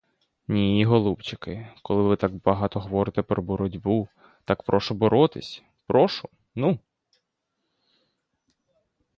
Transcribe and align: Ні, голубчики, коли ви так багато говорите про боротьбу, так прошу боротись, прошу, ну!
Ні, 0.47 0.85
голубчики, 0.85 1.67
коли 1.81 2.03
ви 2.03 2.15
так 2.15 2.33
багато 2.33 2.79
говорите 2.79 3.21
про 3.21 3.43
боротьбу, 3.43 4.07
так 4.45 4.63
прошу 4.63 4.93
боротись, 4.95 5.63
прошу, 5.87 6.29
ну! 6.55 6.79